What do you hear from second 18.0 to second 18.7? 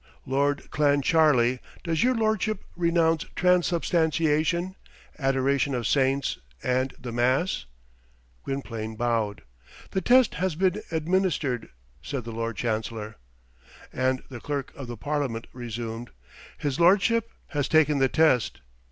test."